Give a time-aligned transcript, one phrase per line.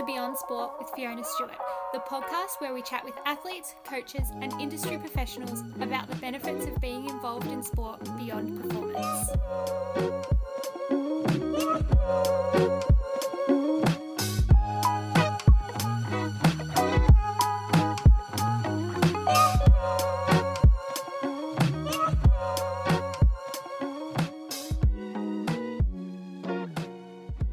[0.00, 1.58] to Beyond Sport with Fiona Stewart,
[1.92, 6.80] the podcast where we chat with athletes, coaches, and industry professionals about the benefits of
[6.80, 9.30] being involved in sport beyond performance.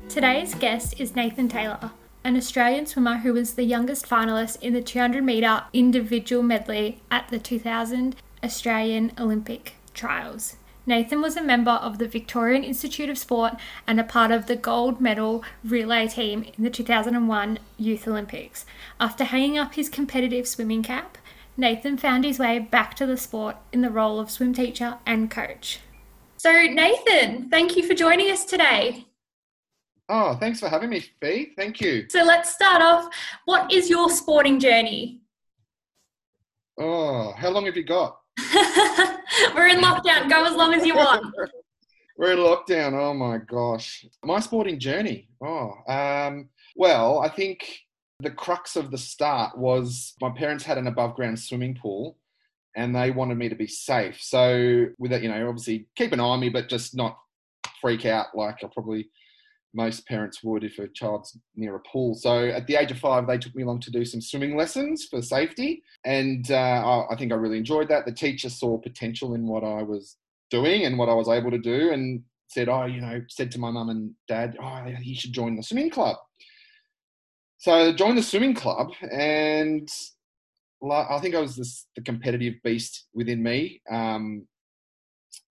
[0.08, 1.92] Today's guest is Nathan Taylor,
[2.28, 7.30] an Australian swimmer who was the youngest finalist in the 200 metre individual medley at
[7.30, 10.58] the 2000 Australian Olympic Trials.
[10.86, 13.54] Nathan was a member of the Victorian Institute of Sport
[13.88, 18.66] and a part of the gold medal relay team in the 2001 Youth Olympics.
[19.00, 21.18] After hanging up his competitive swimming cap,
[21.56, 25.32] Nathan found his way back to the sport in the role of swim teacher and
[25.32, 25.80] coach.
[26.36, 29.07] So, Nathan, thank you for joining us today.
[30.10, 31.52] Oh, thanks for having me, Fee.
[31.58, 32.06] Thank you.
[32.10, 33.14] So let's start off.
[33.46, 35.22] What is your sporting journey?
[36.80, 38.20] Oh, how long have you got?
[39.56, 40.30] We're in lockdown.
[40.30, 41.34] Go as long as you want.
[42.18, 42.94] We're in lockdown.
[42.94, 44.06] Oh my gosh.
[44.24, 45.28] My sporting journey.
[45.42, 47.80] Oh, um, well, I think
[48.20, 52.18] the crux of the start was my parents had an above ground swimming pool
[52.76, 54.22] and they wanted me to be safe.
[54.22, 57.18] So, with that, you know, obviously keep an eye on me, but just not
[57.82, 59.10] freak out like I probably
[59.78, 62.16] most parents would if a child's near a pool.
[62.16, 65.06] So at the age of five, they took me along to do some swimming lessons
[65.06, 65.84] for safety.
[66.04, 68.06] And uh, I think I really enjoyed that.
[68.06, 70.18] The teacher saw potential in what I was
[70.50, 73.60] doing and what I was able to do and said, oh, you know, said to
[73.60, 76.18] my mum and dad, oh, he should join the swimming club.
[77.60, 79.88] So I joined the swimming club and
[80.92, 83.82] I think I was this, the competitive beast within me.
[83.92, 84.48] Um,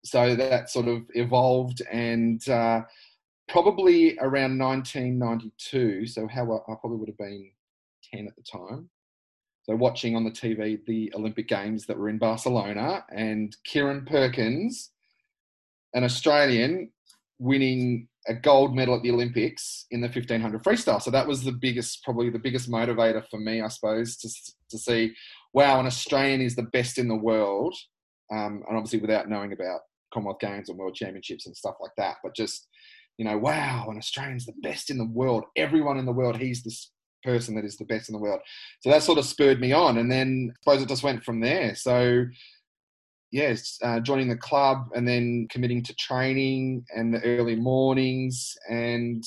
[0.04, 2.82] so that sort of evolved and uh,
[3.48, 6.06] probably around 1992.
[6.06, 7.50] So how I probably would have been
[8.14, 8.90] 10 at the time.
[9.62, 14.90] So watching on the TV the Olympic Games that were in Barcelona and Kieren Perkins,
[15.94, 16.90] an Australian,
[17.38, 21.02] winning a gold medal at the Olympics in the 1500 freestyle.
[21.02, 24.28] So that was the biggest, probably the biggest motivator for me, I suppose, to,
[24.70, 25.14] to see,
[25.52, 27.74] wow, an Australian is the best in the world.
[28.32, 29.80] Um, and obviously without knowing about
[30.12, 32.68] Commonwealth Games and World Championships and stuff like that, but just
[33.18, 35.44] you know, wow, an Australian's the best in the world.
[35.56, 36.90] Everyone in the world, he's this
[37.24, 38.40] person that is the best in the world.
[38.80, 39.98] So that sort of spurred me on.
[39.98, 41.74] And then I suppose it just went from there.
[41.74, 42.26] So,
[43.32, 49.24] yes, uh, joining the club and then committing to training and the early mornings and,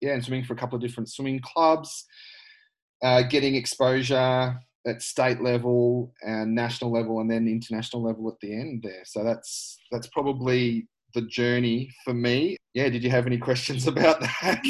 [0.00, 2.04] yeah, and swimming for a couple of different swimming clubs,
[3.02, 8.54] uh, getting exposure at state level and national level and then international level at the
[8.54, 9.02] end there.
[9.04, 12.56] So that's that's probably the journey for me.
[12.74, 14.62] Yeah, did you have any questions about that?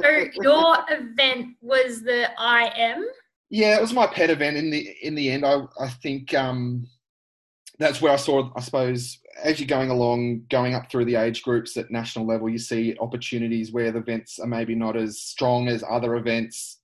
[0.00, 3.04] so your event was the IM.
[3.50, 4.56] Yeah, it was my pet event.
[4.56, 6.88] In the in the end, I I think um,
[7.78, 8.50] that's where I saw.
[8.56, 12.48] I suppose as you're going along, going up through the age groups at national level,
[12.48, 16.80] you see opportunities where the events are maybe not as strong as other events.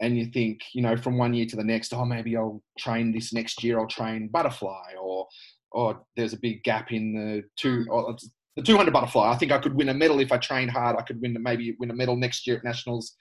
[0.00, 3.12] And you think, you know, from one year to the next, oh, maybe I'll train
[3.12, 3.78] this next year.
[3.78, 5.28] I'll train butterfly, or
[5.74, 8.16] oh, there's a big gap in the two, oh,
[8.56, 9.30] the 200 butterfly.
[9.32, 10.96] I think I could win a medal if I trained hard.
[10.96, 13.16] I could win maybe win a medal next year at nationals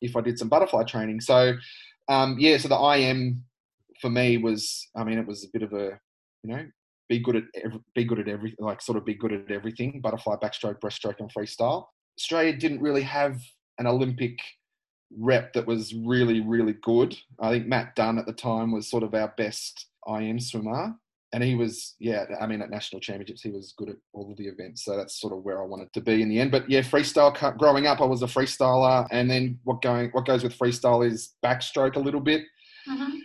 [0.00, 1.20] if I did some butterfly training.
[1.20, 1.54] So
[2.08, 3.44] um, yeah, so the IM
[4.00, 5.98] for me was, I mean, it was a bit of a,
[6.42, 6.66] you know,
[7.08, 10.00] be good at every, be good at everything, like sort of be good at everything:
[10.00, 11.86] butterfly, backstroke, breaststroke, and freestyle.
[12.18, 13.40] Australia didn't really have
[13.78, 14.38] an Olympic
[15.18, 17.16] rep that was really, really good.
[17.40, 20.94] I think Matt Dunn at the time was sort of our best IM swimmer
[21.32, 24.36] and he was yeah i mean at national championships he was good at all of
[24.36, 24.84] the events.
[24.84, 26.50] So that's sort of where i wanted to be in the end.
[26.50, 29.06] But yeah freestyle growing up i was a freestyler.
[29.10, 32.42] And then what going what goes with freestyle is backstroke a little bit.
[32.88, 33.16] Mm-hmm.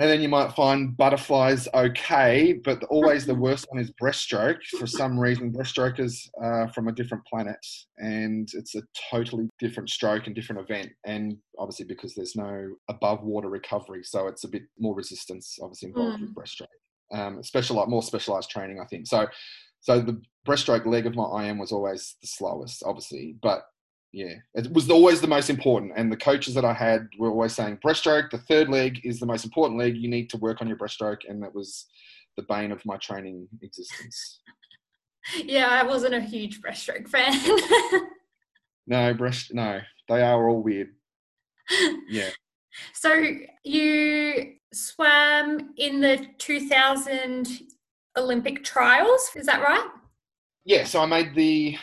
[0.00, 4.62] and then you might find butterflies okay but always the worst one is breaststroke.
[4.78, 7.64] For some reason breaststroke is uh, from a different planet
[7.96, 10.90] and it's a totally different stroke and different event.
[11.06, 15.88] And obviously because there's no above water recovery so it's a bit more resistance obviously
[15.88, 16.26] involved mm.
[16.26, 16.66] with breaststroke
[17.12, 19.06] um, special, more specialized training, I think.
[19.06, 19.26] So,
[19.80, 23.62] so the breaststroke leg of my IM was always the slowest, obviously, but
[24.12, 25.92] yeah, it was always the most important.
[25.96, 29.26] And the coaches that I had were always saying, breaststroke, the third leg is the
[29.26, 29.96] most important leg.
[29.96, 31.86] You need to work on your breaststroke, and that was
[32.36, 34.40] the bane of my training existence.
[35.44, 37.34] Yeah, I wasn't a huge breaststroke fan.
[38.86, 40.88] no, breast, no, they are all weird.
[42.08, 42.30] Yeah.
[42.92, 43.12] So
[43.64, 47.48] you swam in the 2000
[48.16, 49.88] Olympic trials, is that right?
[50.64, 51.76] Yeah, so I made the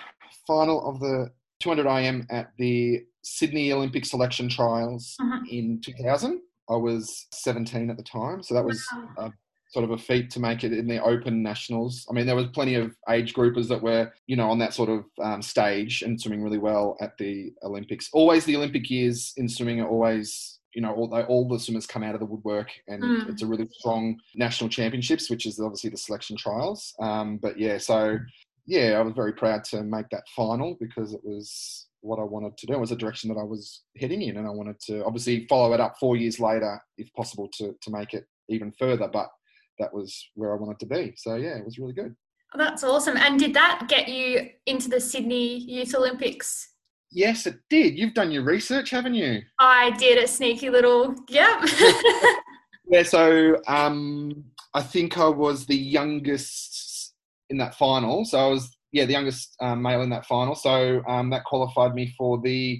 [0.45, 5.47] final of the 200 IM at the Sydney Olympic selection trials Mhm.
[5.49, 6.41] in 2000.
[6.69, 9.09] I was 17 at the time, so that was Wow.
[9.17, 9.33] a,
[9.69, 12.05] sort of a feat to make it in the Open Nationals.
[12.09, 14.89] I mean, there was plenty of age groupers that were, you know, on that sort
[14.89, 18.09] of um, stage and swimming really well at the Olympics.
[18.13, 22.03] Always the Olympic years in swimming are always, you know, all, all the swimmers come
[22.03, 23.29] out of the woodwork, and Mm.
[23.29, 26.93] it's a really strong national championships, which is obviously the selection trials.
[26.99, 28.19] Um, but yeah, so
[28.67, 32.57] yeah, I was very proud to make that final because it was what I wanted
[32.57, 32.73] to do.
[32.73, 35.73] It was a direction that I was heading in, and I wanted to obviously follow
[35.73, 39.07] it up four years later, if possible, to to make it even further.
[39.07, 39.29] But
[39.79, 41.13] that was where I wanted to be.
[41.15, 42.15] So yeah, it was really good.
[42.57, 43.17] That's awesome.
[43.17, 46.74] And did that get you into the Sydney Youth Olympics?
[47.11, 47.97] Yes, it did.
[47.97, 49.41] You've done your research, haven't you?
[49.59, 51.63] I did a sneaky little, yep.
[52.87, 53.01] Yeah.
[53.01, 54.43] So um,
[54.75, 57.13] I think I was the youngest
[57.49, 58.25] in that final.
[58.25, 60.53] So I was yeah the youngest um, male in that final.
[60.53, 62.79] So um, that qualified me for the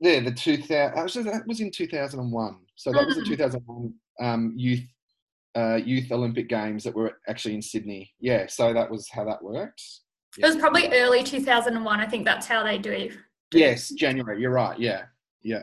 [0.00, 0.98] yeah the two thousand.
[0.98, 2.56] Actually, that was in two thousand and one.
[2.76, 3.26] So that was the Mm.
[3.26, 4.80] two thousand one um, youth.
[5.56, 8.12] Uh, youth Olympic Games that were actually in Sydney.
[8.18, 9.80] Yeah, so that was how that worked.
[10.36, 12.00] It was probably early 2001.
[12.00, 13.12] I think that's how they do it.
[13.54, 14.40] Yes, January.
[14.40, 14.78] You're right.
[14.78, 15.04] Yeah,
[15.42, 15.62] yeah,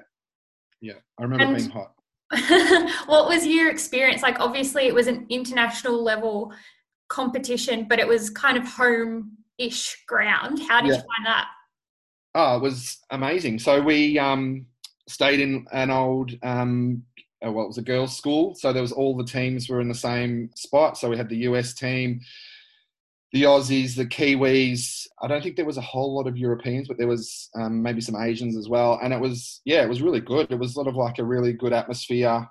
[0.82, 0.94] yeah.
[1.20, 1.94] I remember And- being hot.
[3.08, 4.40] what was your experience like?
[4.40, 6.54] Obviously, it was an international level
[7.10, 10.62] competition, but it was kind of home ish ground.
[10.62, 11.48] How did you find that?
[12.34, 13.60] Oh, it was amazing.
[13.60, 14.66] So we um,
[15.10, 17.04] stayed in an old, um,
[17.46, 18.56] uh, well, it was a girls' school.
[18.56, 20.98] So there was all the teams were in the same spot.
[20.98, 22.22] So we had the US team,
[23.31, 25.07] the Aussies, the Kiwis.
[25.22, 28.01] I don't think there was a whole lot of Europeans, but there was um, maybe
[28.01, 29.00] some Asians as well.
[29.01, 30.51] And it was, yeah, it was really good.
[30.51, 32.48] It was sort of like a really good atmosphere.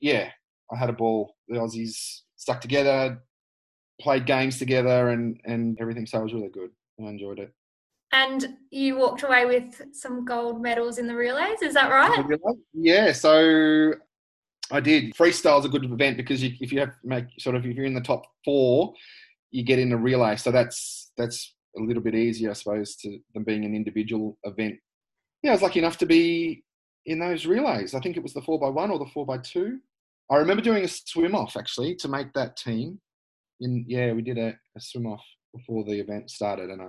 [0.00, 0.30] Yeah,
[0.72, 1.34] I had a ball.
[1.48, 3.22] The Aussies stuck together,
[4.00, 6.06] played games together, and and everything.
[6.06, 6.70] So it was really good.
[7.00, 7.52] I enjoyed it.
[8.12, 12.24] And you walked away with some gold medals in the relays, is that right?
[12.72, 13.92] Yeah, so
[14.70, 15.14] I did.
[15.14, 17.84] Freestyle is a good event because you, if you have make sort of if you're
[17.84, 18.94] in the top four,
[19.50, 20.36] you get in a relay.
[20.36, 24.76] So that's that's a little bit easier, I suppose, to than being an individual event.
[25.42, 26.64] Yeah, I was lucky enough to be
[27.06, 27.94] in those relays.
[27.94, 29.78] I think it was the four by one or the four by two.
[30.30, 33.00] I remember doing a swim off actually to make that team.
[33.60, 35.24] In yeah, we did a, a swim off
[35.54, 36.86] before the event started, and I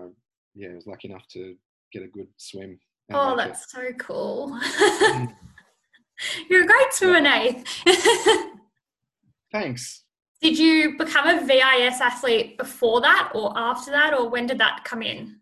[0.56, 1.56] yeah was lucky enough to
[1.94, 2.80] get a good swim.
[3.12, 3.50] Oh, make it.
[3.50, 4.60] that's so cool.
[4.62, 5.36] Mm.
[6.50, 7.64] You're a great swimmer, Nath.
[9.52, 10.04] Thanks.
[10.42, 14.84] Did you become a VIS athlete before that or after that, or when did that
[14.86, 15.38] come in?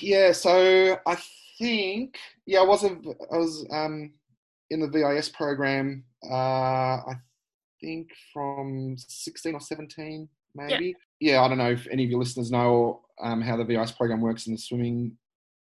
[0.00, 1.18] Yeah, so I
[1.58, 2.90] think yeah, I was a,
[3.32, 4.12] I was um
[4.70, 6.04] in the VIS program.
[6.28, 6.34] Uh,
[7.06, 7.14] I
[7.80, 10.94] think from sixteen or seventeen, maybe.
[11.20, 11.34] Yeah.
[11.34, 11.42] yeah.
[11.42, 14.46] I don't know if any of your listeners know um, how the VIS program works
[14.46, 15.16] in the swimming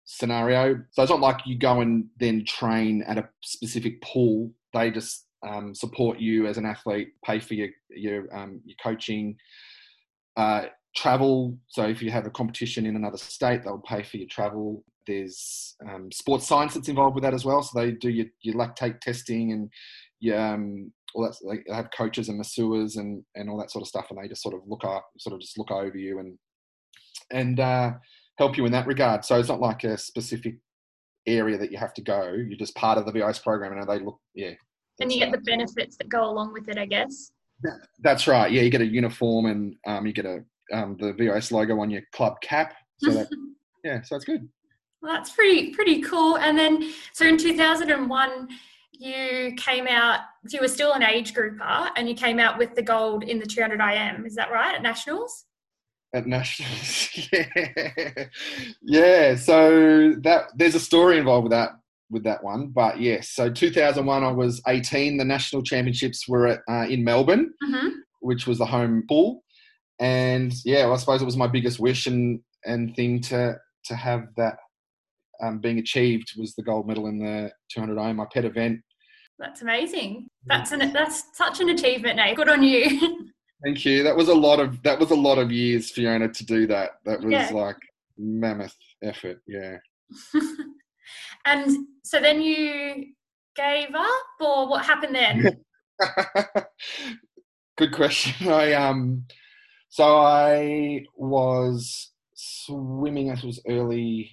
[0.06, 0.82] scenario.
[0.92, 4.52] So it's not like you go and then train at a specific pool.
[4.74, 9.36] They just um, support you as an athlete, pay for your your um, your coaching.
[10.36, 11.58] Uh, travel.
[11.68, 14.84] So if you have a competition in another state, they'll pay for your travel.
[15.08, 17.62] There's um, sports science that's involved with that as well.
[17.62, 19.70] So they do your, your lactate testing and
[20.20, 21.36] your, um, all that.
[21.68, 24.44] They have coaches and masseurs and, and all that sort of stuff, and they just
[24.44, 26.38] sort of look up, sort of just look over you and
[27.32, 27.92] and uh,
[28.38, 29.26] help you in that regard.
[29.26, 30.56] So it's not like a specific
[31.26, 32.34] area that you have to go.
[32.34, 34.54] You're just part of the VIS program, and they look, yeah.
[35.00, 37.32] And you get the benefits that go along with it, I guess.
[38.00, 38.52] That's right.
[38.52, 41.90] Yeah, you get a uniform and um, you get a um, the VIS logo on
[41.90, 42.74] your club cap.
[42.98, 43.28] So that
[43.84, 44.48] yeah, so it's good.
[45.02, 46.38] Well, that's pretty pretty cool.
[46.38, 48.48] And then, so in 2001,
[48.94, 50.22] you came out.
[50.50, 53.46] You were still an age grouper, and you came out with the gold in the
[53.46, 54.26] 200 IM.
[54.26, 55.46] Is that right at nationals?
[56.14, 58.26] At nationals, yeah,
[58.82, 59.36] yeah.
[59.36, 61.72] So that there's a story involved with that
[62.14, 63.30] with that one, but yes.
[63.30, 65.18] So 2001, I was 18.
[65.18, 67.90] The national championships were at uh, in Melbourne, Mm-hmm.
[68.22, 69.44] which was the home pool,
[70.00, 73.96] and yeah, well, I suppose it was my biggest wish and and thing to to
[73.96, 74.56] have that
[75.44, 78.80] um, being achieved was the gold medal in the 200 IM, my pet event.
[79.40, 80.28] That's amazing.
[80.46, 82.36] That's an that's such an achievement, Nate.
[82.38, 83.30] Good on you.
[83.66, 84.04] Thank you.
[84.04, 86.92] That was a lot of that was a lot of years, Fiona, to do that.
[87.06, 87.50] That was Yeah.
[87.52, 87.78] like
[88.18, 89.42] mammoth effort.
[89.48, 89.78] Yeah.
[91.46, 93.14] and so then you
[93.56, 95.58] gave up, or what happened then?
[97.78, 98.50] Good question.
[98.52, 99.26] I um,
[99.90, 103.28] so I was swimming.
[103.30, 104.32] It was early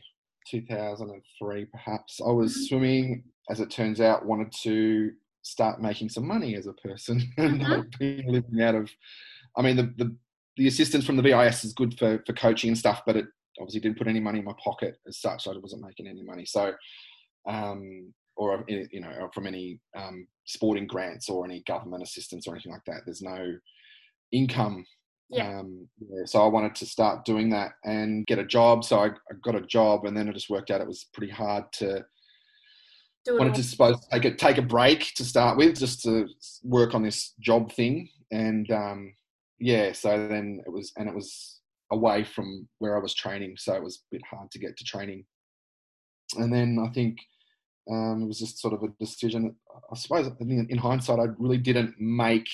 [0.48, 2.20] 2003, perhaps.
[2.20, 2.68] I was Mhm.
[2.68, 3.24] swimming.
[3.48, 5.10] As it turns out, wanted to
[5.42, 8.90] start making some money as a person and not be living out of.
[9.56, 10.16] I mean, the, the
[10.56, 13.26] the assistance from the VIS is good for for coaching and stuff, but it
[13.60, 15.46] obviously didn't put any money in my pocket as such.
[15.46, 16.72] I wasn't making any money, so
[17.48, 22.72] um, or you know from any um, sporting grants or any government assistance or anything
[22.72, 23.02] like that.
[23.04, 23.56] There's no
[24.32, 24.84] income.
[25.28, 25.60] Yeah.
[25.60, 28.84] Um, yeah, so I wanted to start doing that and get a job.
[28.84, 30.80] So I, I got a job, and then it just worked out.
[30.80, 32.04] It was pretty hard to
[33.24, 33.56] Do it wanted all.
[33.56, 36.26] to suppose take a take a break to start with, just to
[36.64, 39.14] work on this job thing, and um,
[39.60, 39.92] yeah.
[39.92, 41.59] So then it was, and it was
[41.92, 44.84] away from where I was training, so it was a bit hard to get to
[44.84, 45.24] training.
[46.36, 47.18] And then I think
[47.90, 49.54] um, it was just sort of a decision.
[49.92, 52.48] I suppose in, in hindsight, I really didn't make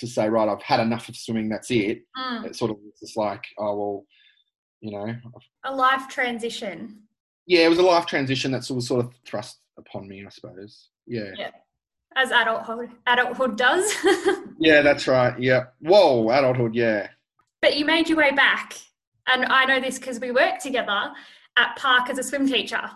[0.00, 1.48] to say, right, I've had enough of swimming.
[1.48, 2.02] That's it.
[2.18, 4.06] Mm, It sort of was just like, oh well,
[4.80, 5.14] you know,
[5.64, 7.02] a life transition.
[7.46, 7.60] yeah.
[7.66, 10.88] It was a life transition that sort of sort of thrust upon me, I suppose.
[11.06, 11.30] Yeah.
[11.38, 11.50] Yeah.
[12.16, 13.94] As adulthood adulthood does.
[14.60, 15.38] Yeah, that's right.
[15.38, 15.64] Yeah.
[15.80, 16.74] Whoa, adulthood.
[16.76, 17.08] Yeah.
[17.64, 18.74] But you made your way back.
[19.26, 21.10] And I know this because we worked together
[21.56, 22.90] at Park as a swim teacher.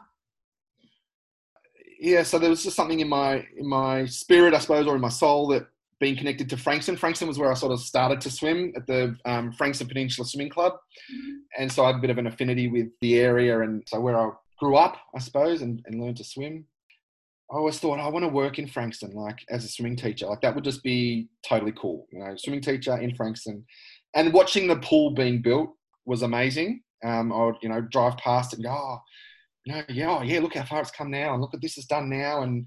[1.98, 2.22] Yeah.
[2.22, 5.08] So there was just something in my in my spirit, I suppose, or in my
[5.08, 5.66] soul that
[6.00, 6.98] being connected to Frankston.
[6.98, 10.50] Frankston was where I sort of started to swim at the um, Frankston Peninsula Swimming
[10.50, 10.74] Club,
[11.58, 14.16] and so I had a bit of an affinity with the area, and so where
[14.16, 16.66] I grew up, I suppose, and, and learned to swim.
[17.50, 20.26] I always thought I want to work in Frankston, like as a swimming teacher.
[20.26, 23.64] Like that would just be totally cool, you know, swimming teacher in Frankston,
[24.14, 25.70] and watching the pool being built
[26.04, 26.82] was amazing.
[27.04, 28.98] Um, I would, you know, drive past and go, oh,
[29.64, 31.78] you know, yeah, oh, yeah, look how far it's come now, and look at this
[31.78, 32.66] is done now, and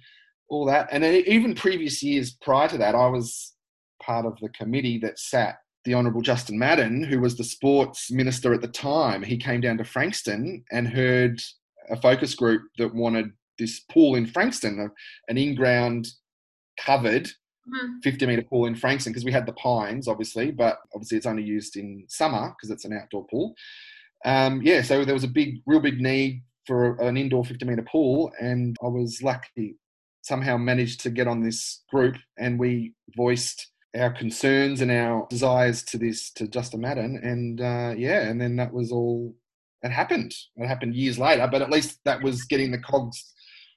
[0.50, 0.90] all that.
[0.92, 3.54] And then even previous years prior to that, I was
[4.02, 8.54] part of the committee that sat the Honourable Justin Madden, who was the sports minister
[8.54, 9.24] at the time.
[9.24, 11.42] He came down to Frankston and heard
[11.90, 13.32] a focus group that wanted
[13.62, 14.92] this pool in Frankston,
[15.30, 16.08] an in-ground
[16.78, 17.30] covered
[17.68, 18.04] Mhm.
[18.04, 21.44] 50 meter pool in Frankston because we had the pines, obviously, but obviously it's only
[21.44, 23.56] used in summer because it's an outdoor pool.
[24.26, 27.84] Um, yeah, so there was a big, real big need for an indoor 50 meter
[27.84, 29.78] pool, and I was lucky
[30.24, 35.84] somehow managed to get on this group, and we voiced our concerns and our desires
[35.84, 39.36] to this to Justin Madden, and uh, yeah, and then that was all.
[39.84, 40.34] It happened.
[40.58, 43.34] It happened years later, but at least that was getting the cogs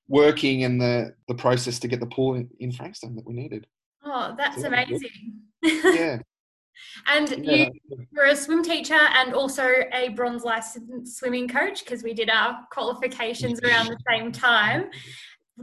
[0.08, 3.66] working and the the process to get the pool in, in Frankston that we needed.
[4.04, 5.40] Oh, that's amazing.
[5.62, 6.18] Yeah,
[7.06, 12.02] and yeah, you were a swim teacher and also a bronze licensed swimming coach because
[12.02, 14.90] we did our qualifications around the same time.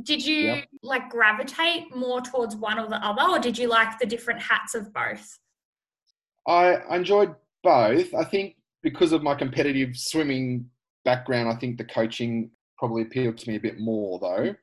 [0.03, 0.67] Did you Yep.
[0.83, 4.73] like gravitate more towards one or the other, or did you like the different hats
[4.73, 5.37] of both?
[6.47, 8.13] I enjoyed both.
[8.15, 10.69] I think because of my competitive swimming
[11.05, 12.51] background, I think the coaching
[12.81, 14.55] probably appealed to me a bit more though.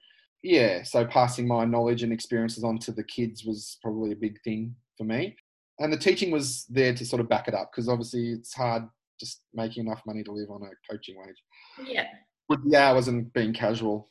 [0.42, 4.40] Yeah, so passing my knowledge and experiences on to the kids was probably a big
[4.42, 5.36] thing for me.
[5.78, 8.82] And the teaching was there to sort of back it up because obviously it's hard
[9.20, 12.06] just making enough money to live on a coaching wage Yeah.
[12.48, 14.10] with the hours and being casual.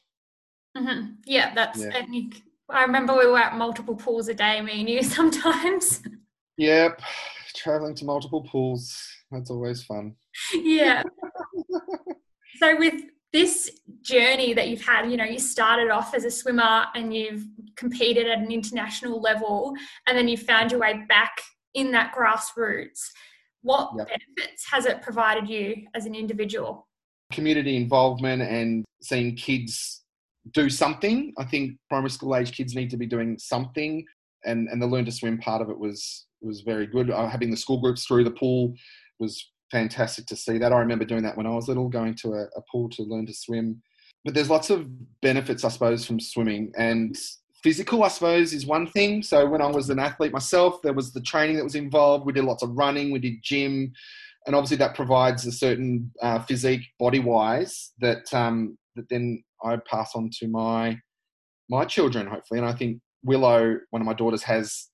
[0.77, 1.79] hmm Yeah, that's.
[1.83, 2.05] Yeah.
[2.09, 2.29] You,
[2.69, 6.01] I remember we were at multiple pools a day, me and you sometimes.
[6.57, 7.01] Yep,
[7.55, 8.97] traveling to multiple pools.
[9.31, 10.15] That's always fun.
[10.53, 11.03] yeah.
[12.59, 12.95] so with
[13.33, 13.69] this
[14.01, 17.43] journey that you've had, you know, you started off as a swimmer and you've
[17.75, 19.73] competed at an international level,
[20.07, 21.37] and then you found your way back
[21.73, 23.01] in that grassroots.
[23.61, 24.07] What Yep.
[24.07, 26.87] benefits has it provided you as an individual?
[27.33, 30.03] community involvement and seeing kids
[30.53, 31.33] do something.
[31.37, 34.05] I think primary school age kids need to be doing something,
[34.45, 37.11] and and the learn to swim part of it was was very good.
[37.11, 38.73] Uh, having the school groups through the pool
[39.19, 40.73] was fantastic to see that.
[40.73, 43.25] I remember doing that when I was little, going to a, a pool to learn
[43.27, 43.81] to swim.
[44.25, 44.87] But there's lots of
[45.21, 47.17] benefits, I suppose, from swimming and.
[47.63, 49.23] Physical, I suppose, is one thing.
[49.23, 52.25] So when I was an athlete myself, there was the training that was involved.
[52.25, 53.91] We did lots of running, we did gym,
[54.47, 59.77] and obviously that provides a certain uh, physique body wise that um, that then I
[59.89, 60.97] pass on to my
[61.69, 64.87] my children hopefully and I think Willow one of my daughters has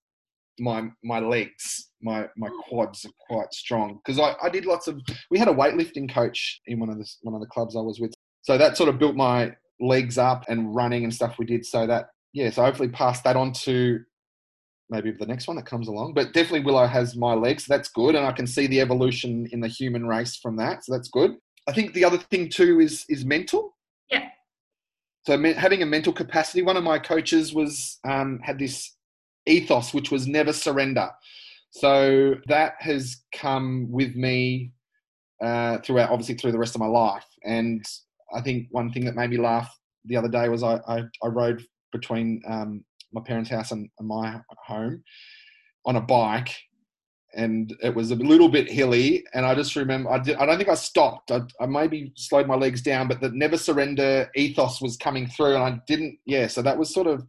[0.59, 5.01] my my legs my my quads are quite strong because I, I did lots of
[5.31, 7.99] we had a weightlifting coach in one of the one of the clubs I was
[7.99, 11.65] with so that sort of built my legs up and running and stuff we did
[11.65, 13.99] so that yeah so hopefully pass that on to
[14.93, 16.13] maybe the next one that comes along.
[16.13, 17.65] But definitely Willow has my legs.
[17.65, 20.85] So that's good, and I can see the evolution in the human race from that.
[20.85, 21.35] So that's good.
[21.67, 23.75] I think the other thing too is is mental.
[24.09, 24.29] Yeah.
[25.25, 26.61] So having a mental capacity.
[26.61, 28.95] One of my coaches was um, had this
[29.45, 31.09] ethos, which was never surrender.
[31.71, 34.71] So that has come with me
[35.43, 37.25] uh, throughout, obviously through the rest of my life.
[37.43, 37.83] And
[38.33, 41.27] I think one thing that made me laugh the other day was I I, I
[41.27, 45.03] rode between um, my parents' house and, and my home
[45.85, 46.55] on a bike,
[47.35, 49.23] and it was a little bit hilly.
[49.33, 51.31] And I just remember, I, did, I don't think I stopped.
[51.31, 55.55] I, I maybe slowed my legs down, but the never surrender ethos was coming through,
[55.55, 56.17] and I didn't.
[56.25, 57.23] Yeah, so that was sort of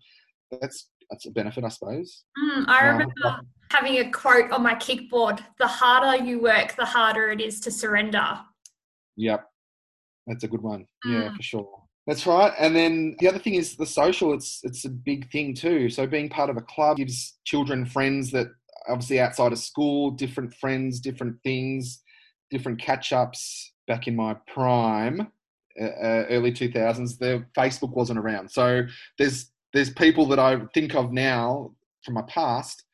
[0.60, 2.24] that's that's a benefit, I suppose.
[2.36, 6.84] Mm, I remember um, having a quote on my kickboard: "The harder you work, the
[6.84, 8.40] harder it is to surrender."
[9.16, 9.46] Yep,
[10.26, 10.86] that's a good one.
[11.06, 11.12] Mm.
[11.12, 11.82] Yeah, for sure.
[12.06, 12.52] That's right.
[12.58, 14.34] And then the other thing is the social.
[14.34, 15.88] It's it's a big thing too.
[15.88, 18.48] So being part of a club gives children friends that
[18.88, 22.02] obviously outside of school, different friends, different things,
[22.50, 23.72] different catch ups.
[23.86, 25.28] Back in my prime,
[25.78, 28.50] uh, uh early two thousands, the Facebook wasn't around.
[28.50, 28.82] So
[29.18, 32.84] there's there's people that I think of now from my past.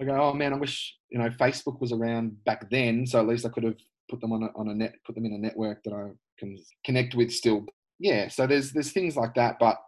[0.00, 3.06] I go, oh man, I wish you know Facebook was around back then.
[3.06, 3.76] So at least I could have
[4.10, 6.58] put them on a, on a net, put them in a network that I can
[6.84, 7.64] connect with still
[7.98, 9.78] yeah, so there's there's things like that, but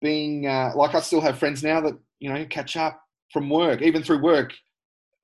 [0.00, 3.00] being uh, like I still have friends now that you know catch up
[3.32, 4.52] from work, even through work.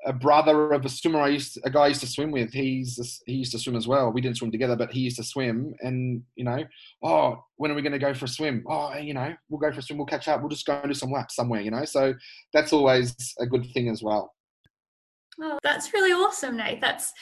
[0.07, 2.53] A brother of a swimmer I used to, a guy I used to swim with.
[2.53, 4.11] He's he used to swim as well.
[4.13, 5.75] We didn't swim together, but he used to swim.
[5.81, 6.65] And you know,
[7.03, 8.65] oh, when are we going to go for a swim?
[8.69, 9.99] Oh, eh, you know, we'll go for a swim.
[9.99, 10.41] We'll catch up.
[10.41, 11.61] We'll just go and do some laps somewhere.
[11.61, 12.15] You know, so
[12.53, 14.33] that's always a good thing as well.
[15.41, 16.81] Oh, that's really awesome, Nate.
[16.81, 17.13] That's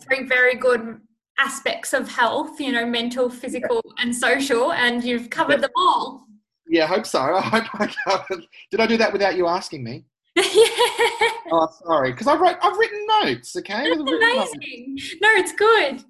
[0.00, 1.00] three very good
[1.38, 6.26] aspects of health, you know, mental, physical, and social, and you've covered them all.
[6.68, 7.20] Yeah, I hope so.
[7.34, 8.44] I hope I covered.
[8.70, 10.04] Did I do that without you asking me?
[11.50, 13.56] Oh, sorry, because I've wrote, I've written notes.
[13.56, 14.96] Okay, that's amazing.
[14.96, 15.14] Notes.
[15.22, 16.04] No, it's good.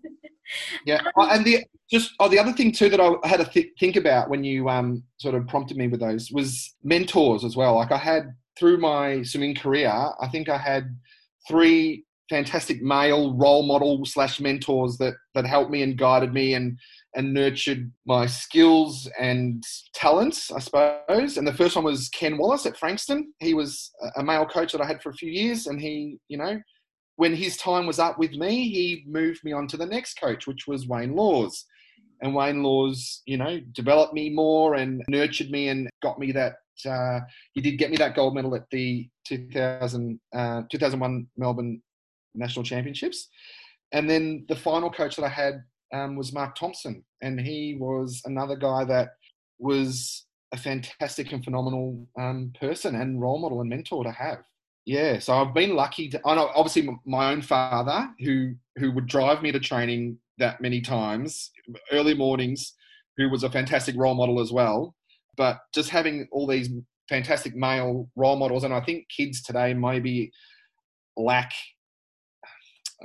[0.85, 3.73] Yeah, um, and the just oh, the other thing too that I had to th-
[3.79, 7.77] think about when you um sort of prompted me with those was mentors as well.
[7.77, 10.97] Like I had through my swimming career, I think I had
[11.47, 16.79] three fantastic male role model slash mentors that that helped me and guided me and
[17.15, 21.37] and nurtured my skills and talents, I suppose.
[21.37, 23.33] And the first one was Ken Wallace at Frankston.
[23.41, 26.39] He was a male coach that I had for a few years, and he, you
[26.39, 26.61] know,
[27.17, 30.47] when his time was up with me, he moved me on to the next coach,
[30.47, 31.65] which was Wayne Laws.
[32.21, 36.57] And Wayne Laws, you know, developed me more and nurtured me and got me that.
[36.89, 37.19] Uh,
[37.55, 41.83] he did get me that gold medal at the 2000, uh, 2001 Melbourne
[42.37, 43.29] national championships.
[43.91, 48.23] And then the final coach that I had um, was Mark Thompson, and he was
[48.25, 49.11] another guy that
[49.59, 54.39] was a fantastic and phenomenal um, person and role model and mentor to have.
[54.87, 56.21] Yeah, so I've been lucky to.
[56.25, 60.81] I know, obviously, my own father, who who would drive me to training that many
[60.81, 61.51] times,
[61.93, 62.73] early mornings,
[63.19, 64.95] who was a fantastic role model as well.
[65.37, 66.71] But just having all these
[67.09, 70.33] fantastic male role models, and I think kids today maybe
[71.17, 71.53] lack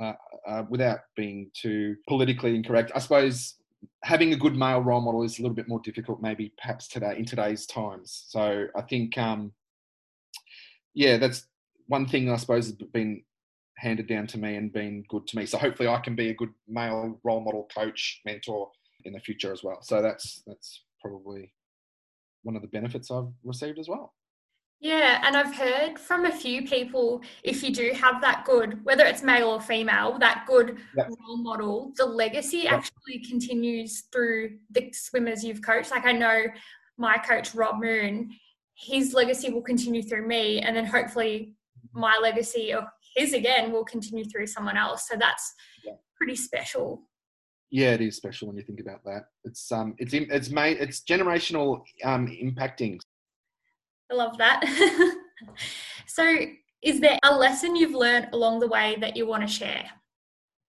[0.00, 0.12] uh,
[0.46, 3.56] uh, without being too politically incorrect, I suppose
[4.02, 7.16] having a good male role model is a little bit more difficult, maybe perhaps today
[7.18, 8.24] in today's times.
[8.28, 9.52] So I think, um,
[10.94, 11.46] yeah, that's
[11.86, 13.22] one thing I suppose has been
[13.76, 15.46] handed down to me and been good to me.
[15.46, 18.70] So hopefully I can be a good male role model, coach, mentor
[19.04, 19.78] in the future as well.
[19.82, 21.52] So that's that's probably
[22.42, 24.14] one of the benefits I've received as well.
[24.84, 29.02] Yeah, and I've heard from a few people if you do have that good, whether
[29.06, 31.08] it's male or female, that good yep.
[31.08, 32.74] role model, the legacy yep.
[32.74, 35.90] actually continues through the swimmers you've coached.
[35.90, 36.44] Like I know
[36.98, 38.30] my coach, Rob Moon,
[38.74, 41.54] his legacy will continue through me, and then hopefully
[41.94, 45.08] my legacy or his again will continue through someone else.
[45.08, 45.98] So that's yep.
[46.18, 47.00] pretty special.
[47.70, 49.28] Yeah, it is special when you think about that.
[49.44, 53.00] It's um, it's it's made it's generational um impacting.
[54.10, 54.62] I love that.
[56.06, 56.36] so,
[56.82, 59.84] is there a lesson you've learned along the way that you want to share?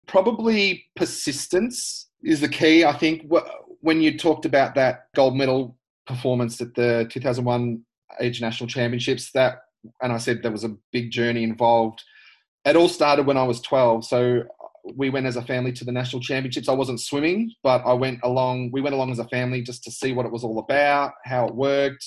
[0.06, 2.84] Probably persistence is the key.
[2.84, 3.30] I think
[3.80, 7.82] when you talked about that gold medal performance at the 2001
[8.20, 9.58] Age National Championships, that
[10.02, 12.02] and I said there was a big journey involved.
[12.64, 14.04] It all started when I was 12.
[14.04, 14.42] So
[14.94, 16.68] we went as a family to the national championships.
[16.68, 18.70] I wasn't swimming, but I went along.
[18.72, 21.46] We went along as a family just to see what it was all about, how
[21.46, 22.04] it worked,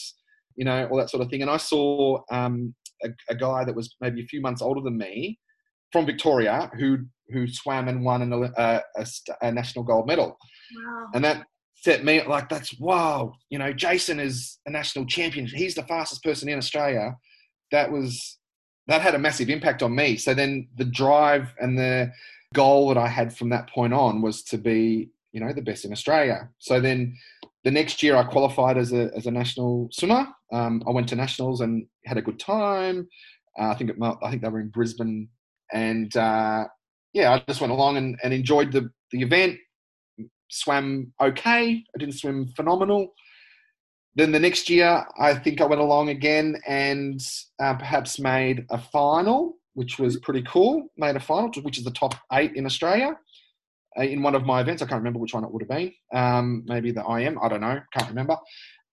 [0.56, 1.42] you know, all that sort of thing.
[1.42, 4.98] And I saw um, a, a, guy that was maybe a few months older than
[4.98, 5.40] me
[5.92, 9.06] from Victoria who who swam and won an, a, a,
[9.42, 10.38] a national gold medal.
[10.76, 11.08] Wow.
[11.14, 15.46] And that set me like, that's wow, you know, Jason is a national champion.
[15.46, 17.16] He's the fastest person in Australia.
[17.72, 18.38] That was
[18.88, 20.18] that had a massive impact on me.
[20.18, 22.12] So then the drive and the
[22.54, 25.86] goal that I had from that point on was to be, you know, the best
[25.86, 26.50] in Australia.
[26.60, 27.18] So then
[27.64, 30.28] the next year I qualified as a, as a national swimmer.
[30.54, 33.08] Um, I went to nationals and had a good time.
[33.60, 35.28] Uh, I think it, I think they were in Brisbane,
[35.74, 36.66] and uh,
[37.14, 39.58] yeah, I just went along and, and enjoyed the the event.
[40.50, 41.84] Swam okay.
[41.96, 43.14] I didn't swim phenomenal.
[44.16, 47.20] Then the next year, I think I went along again and
[47.60, 49.56] uh, perhaps made a final.
[49.74, 50.88] which was pretty cool.
[50.98, 53.18] Made a final, which is the top eight in Australia.
[53.98, 55.92] Uh, in one of my events, I can't remember which one it would have been.
[56.14, 58.38] Um, maybe the IM, I don't know, can't remember.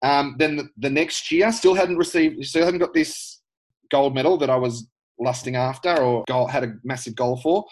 [0.02, 3.42] Um, then the, the, next year, still hadn't received, still hadn't got this
[3.90, 7.64] gold medal that I was lusting after or goal, had a massive goal for.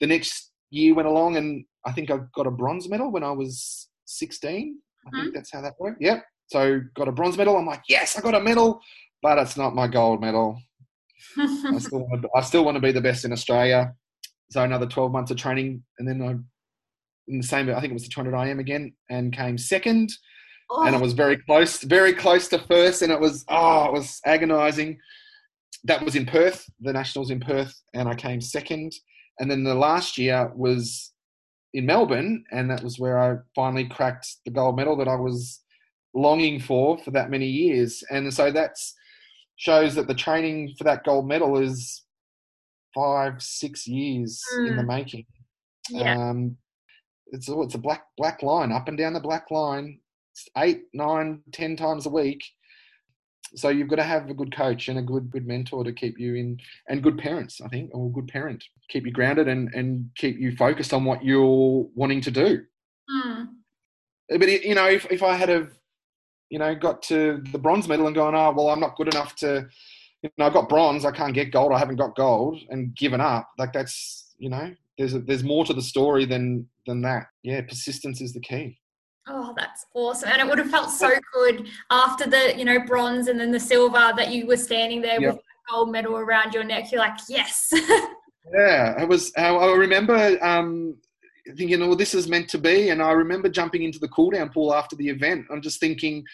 [0.00, 3.30] The next year went along, and I think I got a bronze medal when I
[3.30, 4.50] was 16.
[5.06, 5.34] I think mm-hmm.
[5.34, 6.02] that's how that worked.
[6.02, 6.22] Yep.
[6.48, 7.56] So got a bronze medal.
[7.56, 8.80] I'm like, yes, I got a medal,
[9.22, 10.60] but it's not my gold medal.
[11.38, 11.46] I
[11.78, 13.94] still want to, I still want to be the best in Australia.
[14.50, 16.34] So another 12 months of training, and then I
[17.30, 17.70] in the same.
[17.70, 20.12] I think it was the 200 IM again, and came second.
[20.70, 20.84] Oh.
[20.84, 24.20] And it was very close, very close to first, and it was oh, it was
[24.24, 24.98] agonising.
[25.84, 28.92] That was in Perth, the nationals in Perth, and I came second.
[29.38, 31.12] And then the last year was
[31.72, 35.60] in Melbourne, and that was where I finally cracked the gold medal that I was
[36.14, 38.02] longing for for that many years.
[38.10, 38.76] And so that
[39.56, 42.04] shows that the training for that gold medal is
[42.94, 44.68] five, six years mm.
[44.68, 44.88] in the hmm.
[44.88, 45.26] making.
[45.90, 46.30] Yeah.
[46.30, 46.56] Um,
[47.32, 49.99] it's a, it's a black black line up and down the black line,
[50.56, 52.42] eight, nine, ten times a week.
[53.54, 56.18] So you've got to have a good coach and a good good mentor to keep
[56.18, 59.72] you in, and good parents, I think, or a good parent, keep you grounded and
[59.74, 62.62] and keep you focused on what you're wanting to do.
[63.10, 63.48] Mm.
[64.28, 65.72] But you know, if if I had have,
[66.48, 69.34] you know, got to the bronze medal and gone, oh well, I'm not good enough
[69.36, 69.68] to,
[70.22, 73.20] you know, I've got bronze, I can't get gold, I haven't got gold, and given
[73.20, 77.26] up, like that's you know, there's a, there's more to the story than than that.
[77.42, 78.79] Yeah, persistence is the key.
[79.28, 80.30] Oh, that's awesome.
[80.30, 83.60] And it would have felt so good after the, you know, bronze and then the
[83.60, 85.34] silver that you were standing there yep.
[85.34, 86.90] with the gold medal around your neck.
[86.90, 87.68] You're like, yes.
[87.72, 90.96] yeah, it was, I remember um,
[91.56, 92.88] thinking, well, this is meant to be.
[92.88, 95.46] And I remember jumping into the cool down pool after the event.
[95.50, 96.24] I'm just thinking,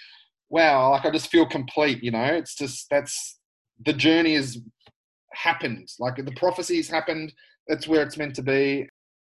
[0.48, 3.38] wow, like I just feel complete, you know, it's just, that's,
[3.84, 4.58] the journey has
[5.32, 5.88] happened.
[5.98, 7.32] Like the prophecies happened.
[7.68, 8.88] That's where it's meant to be.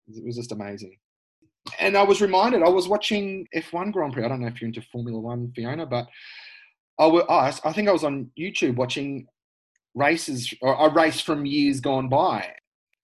[0.08, 0.96] It was just amazing
[1.78, 4.24] and I was reminded, I was watching F1 Grand Prix.
[4.24, 6.06] I don't know if you're into Formula One, Fiona, but
[6.98, 9.26] I, was, I think I was on YouTube watching
[9.94, 12.54] races, or a race from years gone by.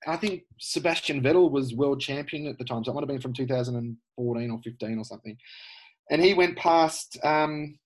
[0.07, 3.21] I think Sebastian Vettel was world champion at the time, so it might have been
[3.21, 5.37] from 2014 or 15 or something.
[6.11, 7.79] And he went past um,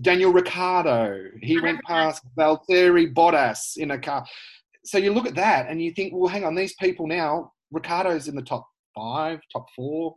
[0.00, 1.24] Daniel Ricciardo.
[1.40, 4.26] He went past Valtteri Bottas in a car.
[4.84, 8.28] So you look at that and you think, well, hang on, these people now, Ricciardo's
[8.28, 10.14] in the top five, top four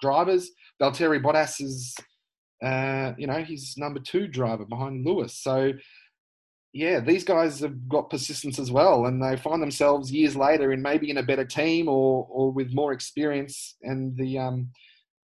[0.00, 0.50] drivers.
[0.80, 1.94] Valtteri Bottas is,
[2.64, 5.34] uh, you know, he's number two driver behind Lewis.
[5.42, 5.72] So,
[6.72, 10.82] yeah, these guys have got persistence as well, and they find themselves years later in
[10.82, 14.70] maybe in a better team or or with more experience and the um,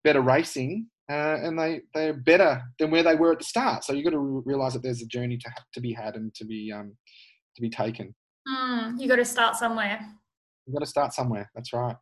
[0.03, 3.83] better racing, uh, and they they're better than where they were at the start.
[3.83, 6.33] So you've got to realize that there's a journey to have, to be had and
[6.35, 6.95] to be um,
[7.55, 8.13] to be taken.
[8.47, 9.99] Mm, you got to start somewhere.
[10.65, 11.49] You've got to start somewhere.
[11.55, 11.95] That's right.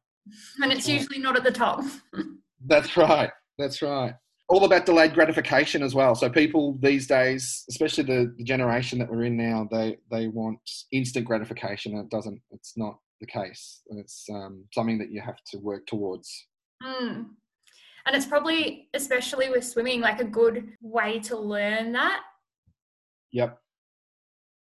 [0.61, 1.83] And it's usually not at the top.
[2.65, 3.29] That's right.
[3.57, 4.13] That's right.
[4.49, 6.15] All about delayed gratification as well.
[6.15, 10.59] So people these days, especially the, the generation that we're in now, they they want
[10.91, 11.93] instant gratification.
[11.93, 12.41] And it doesn't.
[12.51, 13.81] It's not the case.
[13.89, 16.47] And it's um, something that you have to work towards.
[16.83, 17.25] Mm.
[18.05, 22.21] And it's probably, especially with swimming, like a good way to learn that.
[23.33, 23.59] Yep.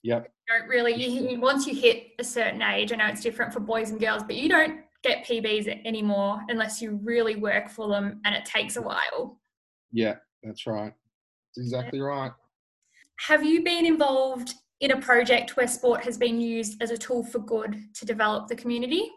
[0.04, 0.24] Yep.
[0.24, 3.62] You don't really, you, once you hit a certain age, I know it's different for
[3.62, 8.22] boys and girls, but you don't get PBs anymore unless you really work for them
[8.26, 9.40] and it takes a while.
[9.92, 10.94] Yeah, that's right.
[11.56, 12.32] That's exactly right.
[13.28, 17.24] Have you been involved in a project where sport has been used as a tool
[17.24, 19.12] for good to develop the community?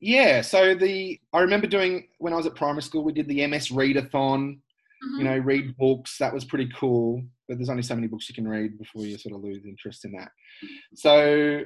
[0.00, 3.46] Yeah, so the I remember doing when I was at primary school, we did the
[3.46, 4.58] MS Readathon.
[5.02, 5.18] Mm-hmm.
[5.18, 6.18] You know, read books.
[6.18, 7.22] That was pretty cool.
[7.48, 10.04] But there's only so many books you can read before you sort of lose interest
[10.04, 10.30] in that.
[10.94, 11.62] So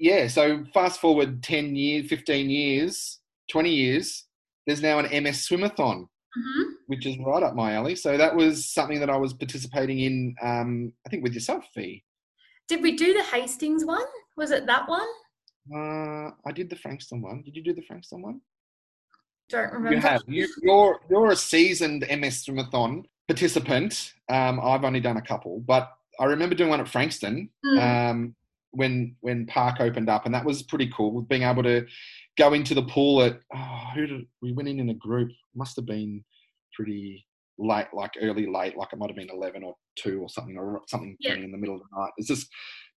[0.00, 3.18] yeah, so fast forward 10 years, 15 years,
[3.50, 4.24] 20 years,
[4.66, 6.62] there's now an MS Swimathon, mm-hmm.
[6.86, 7.94] which is right up my alley.
[7.94, 12.02] So that was something that I was participating in, um, I think, with yourself, Fee.
[12.66, 14.06] Did we do the Hastings one?
[14.38, 15.06] Was it that one?
[15.74, 17.42] Uh, I did the Frankston one.
[17.42, 18.40] Did you do the Frankston one?
[19.50, 19.96] Don't remember.
[19.96, 20.22] You have.
[20.26, 24.14] You, are you're, you're a seasoned MS Swimathon participant.
[24.30, 27.50] Um, I've only done a couple, but I remember doing one at Frankston.
[27.66, 28.10] Mm.
[28.10, 28.36] Um,
[28.72, 31.22] when when Park opened up, and that was pretty cool.
[31.22, 31.86] Being able to
[32.38, 35.30] go into the pool at oh, who did we went in in a group?
[35.54, 36.24] Must have been
[36.74, 37.26] pretty
[37.58, 40.80] late, like early late, like it might have been eleven or two or something, or
[40.88, 41.34] something yeah.
[41.34, 42.12] in the middle of the night.
[42.16, 42.48] It's just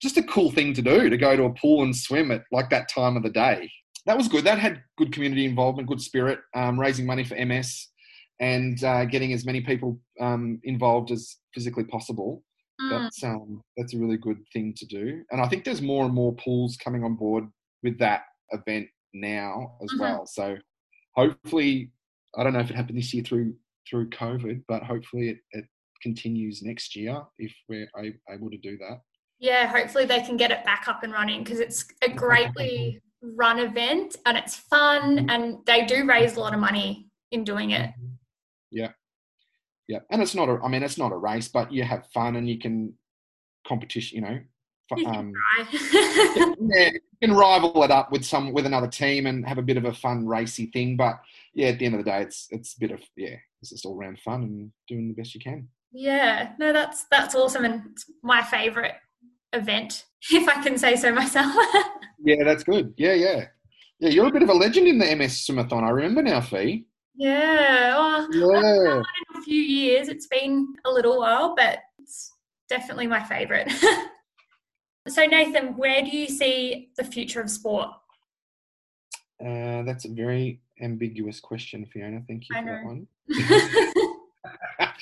[0.02, 2.70] just a cool thing to do to go to a pool and swim at like
[2.70, 3.70] that time of the day.
[4.06, 4.44] That was good.
[4.44, 7.88] That had good community involvement, good spirit, um, raising money for MS,
[8.40, 12.44] and uh, getting as many people um, involved as physically possible.
[12.84, 12.90] Mm.
[12.90, 16.14] That's um that's a really good thing to do, and I think there's more and
[16.14, 17.46] more pools coming on board
[17.84, 20.00] with that event now as Mhm.
[20.00, 20.26] well.
[20.26, 20.58] So
[21.16, 21.92] hopefully,
[22.36, 23.56] I don't know if it happened this year through
[23.90, 25.66] through COVID, but hopefully it, it
[26.02, 27.88] continues next year if we're
[28.30, 29.02] able to do that.
[29.40, 33.60] Yeah, hopefully they can get it back up and running because it's a greatly run
[33.60, 37.92] event and it's fun and they do raise a lot of money in doing it.
[38.72, 38.92] Yeah,
[39.88, 40.60] yeah, and it's not a.
[40.64, 42.94] I mean, it's not a race, but you have fun and you can
[43.68, 44.16] competition.
[44.18, 44.40] You know,
[44.98, 45.34] You can um,
[45.74, 49.78] yeah, you can rival it up with some with another team and have a bit
[49.78, 50.98] of a fun racy thing.
[50.98, 51.20] But
[51.54, 53.86] yeah, at the end of the day, it's it's a bit of yeah, it's just
[53.86, 55.68] all around fun and doing the best you can.
[55.92, 58.96] yeah, no, that's that's awesome and it's my favorite
[59.54, 61.56] event, if I can say so myself.
[62.26, 62.94] Yeah, that's good.
[62.96, 63.48] Yeah, yeah,
[64.00, 64.08] yeah.
[64.10, 65.84] You're a bit of a legend in the MS Swimathon.
[65.84, 66.88] I remember now, Fee.
[67.16, 69.04] Yeah, well, Yeah, in
[69.36, 70.08] a few years.
[70.10, 72.32] It's been a little while, but it's
[72.70, 73.72] definitely my favorite.
[75.08, 77.90] so, Nathan, where do you see the future of sport?
[79.44, 82.22] uh, that's a very ambiguous question, Fiona.
[82.28, 83.08] Thank you I for that one.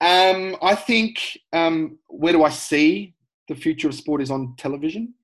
[0.00, 1.20] Um, I think
[1.52, 3.14] um, where do I see
[3.48, 5.14] the future of sport is on television.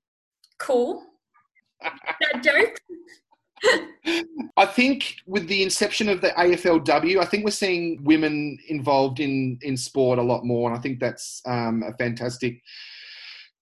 [0.59, 1.03] cool.
[1.81, 2.79] That joke?
[4.57, 9.59] I think with the inception of the AFLW, I think we're seeing women involved in
[9.61, 12.61] in sport a lot more, and I think that's um, a fantastic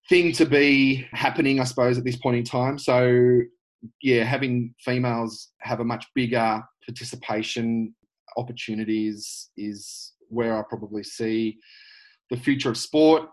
[0.08, 2.77] thing to be happening, I suppose, at this point in time.
[2.77, 3.41] So,
[4.01, 7.95] yeah, having females have a much bigger participation
[8.38, 11.58] opportunities is where I probably see
[12.29, 13.23] the future of sport.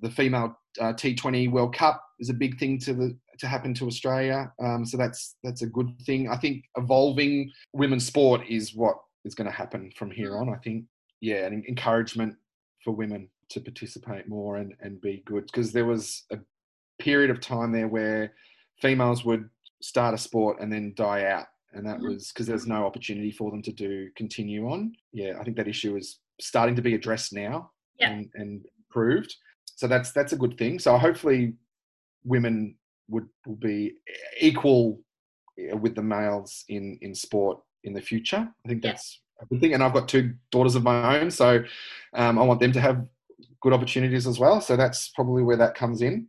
[0.00, 3.86] The female uh, T20 World Cup is a big thing to the to happen to
[3.86, 4.52] Australia.
[4.62, 6.28] Um, so that's that's a good thing.
[6.28, 10.48] I think evolving women's sport is what is going to happen from here on.
[10.48, 10.84] I think
[11.20, 12.36] yeah, and encouragement
[12.84, 16.38] for women to participate more and and be good because there was a
[16.98, 18.32] period of time there where
[18.80, 19.48] females would
[19.80, 22.08] start a sport and then die out and that Mhm.
[22.08, 25.66] was because there's no opportunity for them to do continue on yeah i think that
[25.66, 28.10] issue is starting to be addressed now Yeah.
[28.12, 31.54] and, and improved so that's that's a good thing so hopefully
[32.24, 32.76] women
[33.12, 33.94] would will be
[34.40, 34.98] equal
[35.58, 39.60] eh, with the males in in sport in the future i think that's a good
[39.60, 41.62] thing and i've got two daughters of my own so
[42.14, 43.06] um, i want them to have
[43.60, 46.26] good opportunities as well so that's probably where that comes in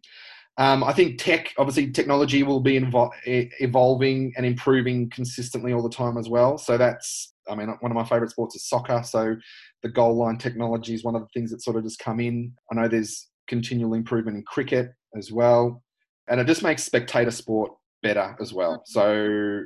[0.57, 5.81] um, I think tech, obviously, technology will be invo- e- evolving and improving consistently all
[5.81, 6.59] the time as well.
[6.59, 9.01] So that's, I mean, one of my favourite sports is soccer.
[9.03, 9.35] So
[9.81, 12.53] the goal line technology is one of the things that sort of just come in.
[12.71, 15.82] I know there's continual improvement in cricket as well,
[16.29, 18.83] and it just makes spectator sport better as well.
[18.86, 19.63] So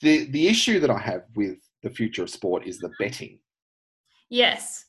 [0.00, 3.38] the the issue that I have with the future of sport is the betting.
[4.28, 4.84] Yes.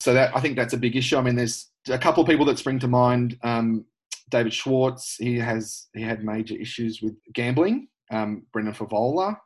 [0.00, 1.16] So that I think that's a big issue.
[1.16, 3.38] I mean, there's a couple of people that spring to mind.
[3.42, 3.84] Um,
[4.30, 7.88] David Schwarz, he has he had major issues with gambling.
[8.10, 9.36] Um, Brendan Fevola,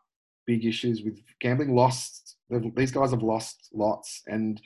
[0.47, 1.75] big issues with gambling.
[1.75, 2.37] Lost
[2.75, 4.61] these guys have lost lots, and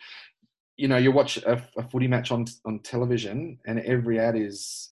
[0.77, 4.93] you know you watch a, a footy match on on television, and every ad is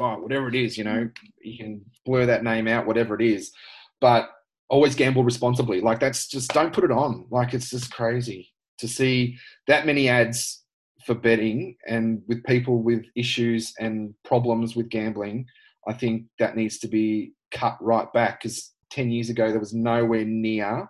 [0.00, 0.76] oh, whatever it is.
[0.76, 1.08] You know
[1.42, 3.52] you can blur that name out, whatever it is,
[4.00, 4.30] but
[4.68, 5.80] always gamble responsibly.
[5.80, 7.26] Like that's just don't put it on.
[7.30, 10.64] Like it's just crazy to see that many ads
[11.04, 15.46] for betting and with people with issues and problems with gambling,
[15.88, 19.72] I think that needs to be cut right back because 10 years ago there was
[19.72, 20.88] nowhere near,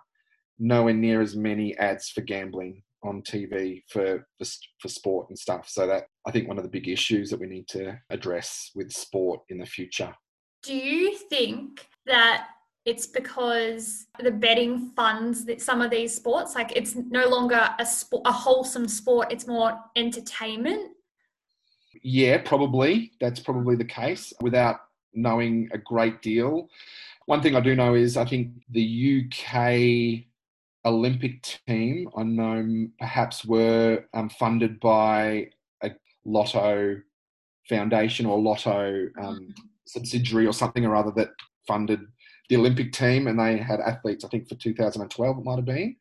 [0.59, 4.45] nowhere near as many ads for gambling on TV for, for
[4.79, 5.67] for sport and stuff.
[5.69, 8.91] So that I think one of the big issues that we need to address with
[8.91, 10.13] sport in the future.
[10.63, 12.47] Do you think that
[12.85, 17.85] it's because the betting funds that some of these sports like it's no longer a
[17.85, 20.91] sport a wholesome sport it's more entertainment
[22.01, 23.11] Yeah, probably.
[23.19, 24.77] That's probably the case without
[25.13, 26.69] knowing a great deal.
[27.25, 30.25] One thing I do know is I think the UK
[30.85, 35.47] Olympic team, I know perhaps were um, funded by
[35.83, 35.91] a
[36.25, 37.01] Lotto
[37.69, 39.53] foundation or Lotto um,
[39.85, 41.29] subsidiary or something or other that
[41.67, 42.01] funded
[42.49, 44.25] the Olympic team, and they had athletes.
[44.25, 45.95] I think for 2012 it might have been,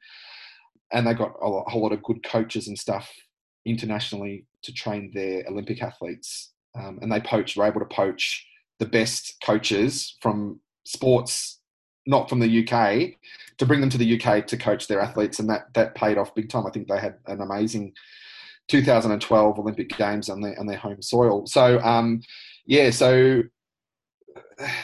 [0.92, 3.10] and they got a whole lot of good coaches and stuff
[3.64, 6.52] internationally to train their Olympic athletes.
[6.78, 8.46] Um, and they poached, were able to poach
[8.78, 11.59] the best coaches from sports,
[12.10, 13.12] not from the UK,
[13.56, 16.34] to bring them to the UK to coach their athletes, and that that paid off
[16.34, 16.66] big time.
[16.66, 17.92] I think they had an amazing
[18.68, 21.46] 2012 Olympic Games on their on their home soil.
[21.46, 22.22] So um,
[22.66, 23.42] yeah, so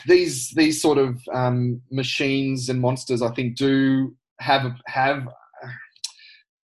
[0.06, 5.26] these these sort of um, machines and monsters, I think, do have have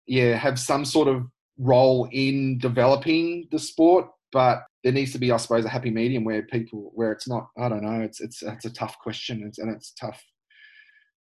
[0.07, 1.25] yeah have some sort of
[1.57, 6.23] role in developing the sport, but there needs to be, I suppose, a happy medium
[6.23, 7.49] where people where it's not.
[7.57, 8.01] I don't know.
[8.01, 10.23] It's it's it's a tough question, it's, and it's tough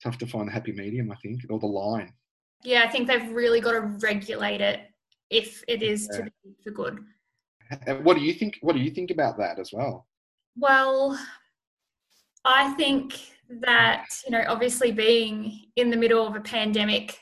[0.04, 1.10] tough to find the happy medium.
[1.10, 2.12] I think, or the line.
[2.62, 4.80] Yeah, I think they've really got to regulate it
[5.30, 6.18] if it is yeah.
[6.18, 6.98] to be for good.
[7.86, 8.58] And what do you think?
[8.60, 10.06] What do you think about that as well?
[10.56, 11.18] Well,
[12.44, 13.18] I think
[13.60, 17.18] that you know, obviously, being in the middle of a pandemic,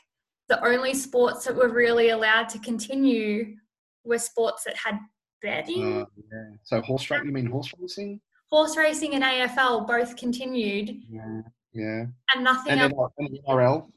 [0.49, 3.55] the only sports that were really allowed to continue
[4.03, 4.99] were sports that had
[5.41, 6.01] betting.
[6.01, 6.55] Uh, yeah.
[6.63, 7.27] So horse racing?
[7.27, 8.19] You mean horse racing?
[8.49, 11.01] Horse racing and AFL both continued.
[11.09, 11.41] Yeah.
[11.73, 12.05] Yeah.
[12.33, 13.11] And nothing and else.
[13.47, 13.89] NRL.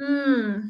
[0.00, 0.60] Hmm.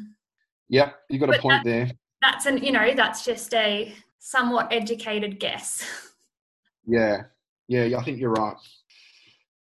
[0.69, 1.91] Yep, you got a point that, there.
[2.21, 5.85] That's an you know that's just a somewhat educated guess.
[6.87, 7.23] Yeah,
[7.67, 8.55] yeah, I think you're right.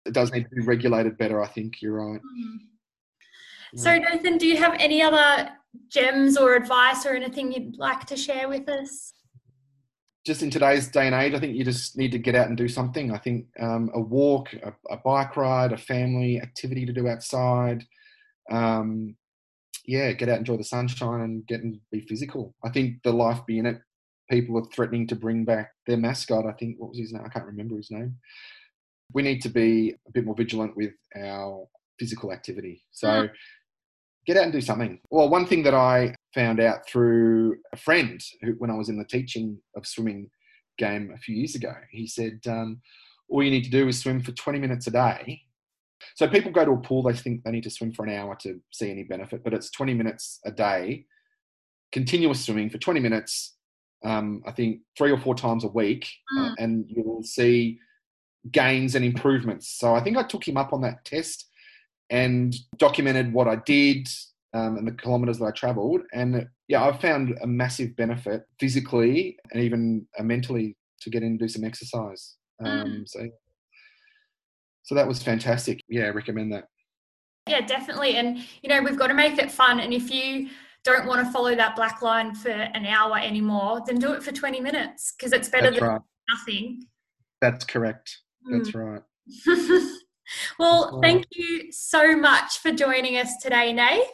[0.05, 1.41] It does need to be regulated better.
[1.41, 2.21] I think you're right.
[2.21, 3.79] Mm.
[3.79, 5.51] So, Nathan, do you have any other
[5.89, 9.13] gems or advice or anything you'd like to share with us?
[10.25, 12.57] Just in today's day and age, I think you just need to get out and
[12.57, 13.13] do something.
[13.13, 17.85] I think um, a walk, a, a, bike ride, a family activity to do outside.
[18.51, 19.17] Um,
[19.87, 22.55] yeah, get out, enjoy the sunshine, and get and be physical.
[22.65, 23.81] I think the life be in it.
[24.31, 26.47] People are threatening to bring back their mascot.
[26.47, 27.23] I think what was his name?
[27.25, 28.17] I can't remember his name.
[29.13, 31.67] We need to be a bit more vigilant with our
[31.99, 32.83] physical activity.
[32.93, 33.09] So.
[33.09, 33.31] Mm
[34.27, 35.01] get out and do something.
[35.11, 38.99] Well, one thing that I found out through a friend who, when I was in
[38.99, 40.31] the teaching of swimming
[40.79, 42.81] game a few years ago, he said, um,
[43.29, 45.43] all you need to do is swim for 20 minutes a day.
[46.17, 48.37] So people go to a pool, they think they need to swim for an hour
[48.43, 51.07] to see any benefit, but it's 20 minutes a day,
[51.93, 53.57] continuous swimming for 20 minutes,
[54.05, 56.51] um, I think three or four times a week, mm.
[56.51, 57.79] uh, and you'll see
[58.51, 59.79] gains and improvements.
[59.79, 61.49] So I think I took him up on that test
[62.11, 64.09] and documented what I did
[64.55, 66.03] um, and the kilometers that I traveled.
[66.13, 71.31] And yeah, I've found a massive benefit physically and even uh, mentally to get in
[71.31, 72.37] and do some exercise.
[72.65, 73.09] Um, mm.
[73.09, 73.29] So,
[74.85, 75.81] so that was fantastic.
[75.89, 76.69] Yeah, I recommend that.
[77.49, 78.17] Yeah, definitely.
[78.17, 79.81] And you know, we've got to make it fun.
[79.81, 80.49] And if you
[80.85, 84.33] don't want to follow that black line for an hour anymore, then do it for
[84.33, 86.01] 20 minutes because it's better That's than right.
[86.31, 86.85] nothing.
[87.41, 88.19] That's correct.
[88.51, 89.03] That's mm.
[89.03, 89.91] right.
[90.59, 94.07] Well, thank you so much for joining us today, Nate.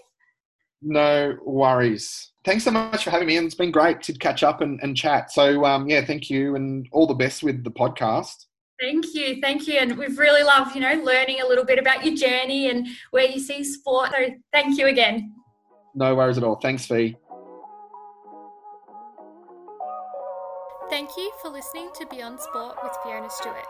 [0.82, 2.32] No worries.
[2.44, 3.36] Thanks so much for having me.
[3.36, 5.30] And it's been great to catch up and, and chat.
[5.30, 8.46] So, um, yeah, thank you and all the best with the podcast.
[8.80, 9.40] Thank you.
[9.42, 9.74] Thank you.
[9.74, 13.26] And we've really loved, you know, learning a little bit about your journey and where
[13.26, 14.10] you see sport.
[14.16, 15.34] So, thank you again.
[15.94, 16.56] No worries at all.
[16.56, 17.16] Thanks, Fee.
[20.88, 23.66] Thank you for listening to Beyond Sport with Fiona Stewart.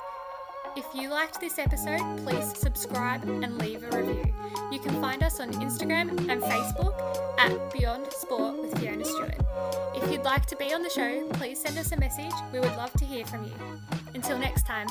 [0.76, 4.32] If you liked this episode, please subscribe and leave a review.
[4.70, 6.94] You can find us on Instagram and Facebook
[7.38, 9.34] at Beyond Sport with Fiona Stewart.
[9.94, 12.32] If you'd like to be on the show, please send us a message.
[12.52, 13.52] We would love to hear from you.
[14.14, 14.86] Until next time.